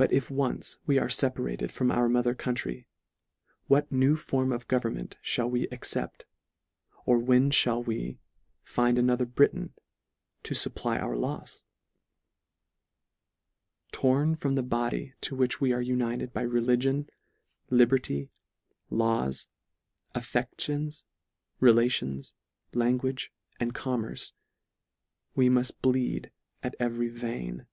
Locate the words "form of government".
4.14-5.16